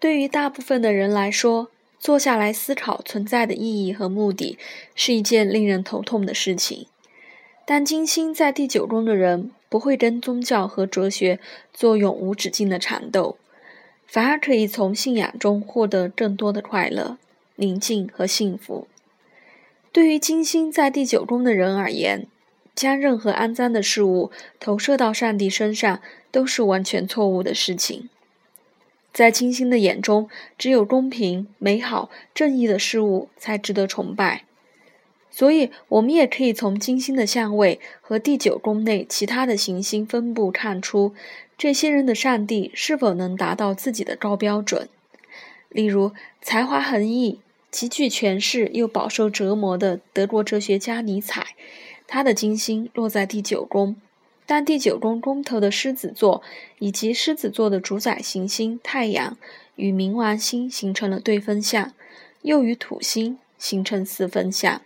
[0.00, 4.56] 对于大部分的人来说，坐下来思考存在的意义和目的
[4.94, 6.86] 是一件令人头痛的事情。
[7.66, 11.38] 但金星在第九宫的人不会跟宗教和哲学
[11.74, 13.36] 做永无止境的缠斗，
[14.06, 17.18] 反而可以从信仰中获得更多的快乐、
[17.56, 18.86] 宁静和幸福。
[19.92, 22.26] 对于金星在第九宫的人而言，
[22.74, 24.30] 将任何肮脏的事物
[24.60, 28.08] 投射到上帝身上都是完全错误的事情。
[29.12, 34.44] 在金星的眼中，只有公平、美好、正义的事物才值得崇拜。
[35.30, 41.14] 所以，我们也可以从金星的相位和第九宫内其他的行星分布看出，
[41.56, 44.88] 这些人的上帝是否能达到自己的高标准。
[45.68, 47.40] 例如，才华横溢、
[47.70, 51.48] 极具权势又饱受折磨的德国哲学家尼采，
[52.06, 53.96] 他的金星落在第九宫。
[54.50, 56.42] 但第九宫宫头的狮子座
[56.78, 59.36] 以及狮子座的主宰行星太阳
[59.76, 61.92] 与冥王星形成了对分相，
[62.40, 64.80] 又与土星形成四分相。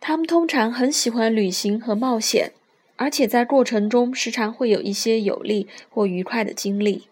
[0.00, 2.50] 他们通常很喜欢旅行和冒险，
[2.96, 7.06] 而且在过程中时常会有一些有利或愉快的经历。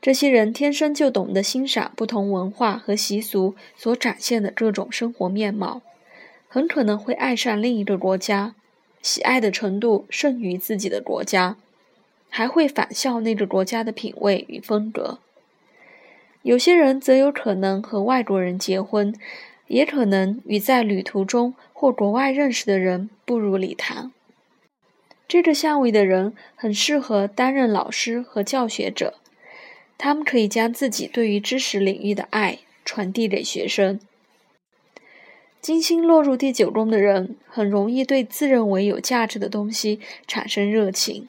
[0.00, 5.82] 这些人天生就懂得欣赏不同文化和习俗所展现的各种生活面貌，
[6.46, 8.54] 很可能会爱上另一个国家。
[9.02, 11.56] 喜爱的程度胜于自己的国家，
[12.28, 15.18] 还会仿效那个国家的品味与风格。
[16.42, 19.14] 有些人则有可能和外国人结婚，
[19.66, 24.12] 也可能与在旅途中或国外认识的人步入礼堂。
[25.26, 29.14] 这个相位的人很适合担任老师和教学者，
[29.98, 33.98] 他们可以将自己对于知识领域的爱传递给学生。
[35.66, 41.26] 金星落入第九宫的人，很容易对自认为有价值的东西产生热情。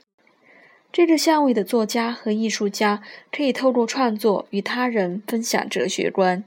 [0.92, 3.02] 这个相位的作家和艺术家
[3.36, 6.46] 可以透过创作与他人分享哲学观。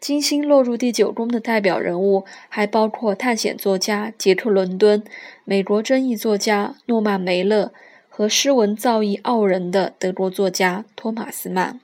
[0.00, 5.04] 金星落入第九宫的代表人物还包括探险作家杰克·伦敦、
[5.44, 7.72] 美国争议作家诺曼·梅勒
[8.08, 11.78] 和诗文造诣傲人的德国作家托马斯·曼。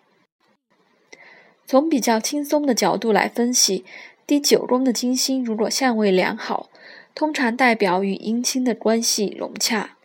[1.65, 3.85] 从比较轻松的角度来分析。
[4.27, 6.71] 第九宫的金星如果相位良好，
[7.15, 9.99] 通常代表与姻亲的关系融洽。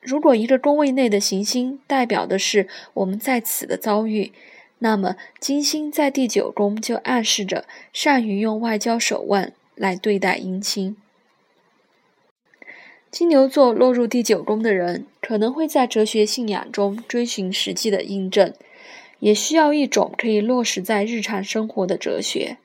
[0.00, 4.30] 如果一个宫位内的行星代表的是我们在此的遭遇，
[4.78, 10.96] 那么金星在第九宫就暗示着善于用外交手腕来对待姻亲。
[13.10, 18.54] 金牛座落入第九宫的人，可能会在哲学信仰中追寻实际的印证，
[19.18, 22.58] 也需要一种可以落实在日常生活的哲学。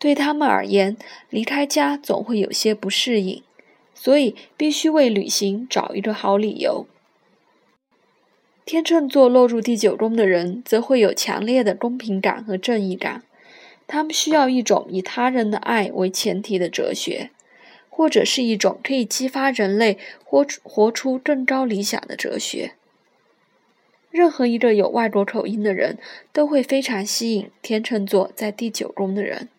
[0.00, 0.96] 对他们而言，
[1.28, 3.42] 离开家总会有些不适应，
[3.94, 6.86] 所以必须为旅行找一个好理由。
[8.64, 13.22] 天秤座落入第九宫的人，则会有强烈的公平感和正义感，
[13.86, 17.30] 他们需要一种以他人的爱为前提的哲学，
[17.90, 22.72] 或者是一种可以激发人类活活出更高理想的哲学。
[24.10, 25.98] 任何一个有外国口音的人
[26.32, 29.50] 都会非常吸引天秤座在第九宫的人。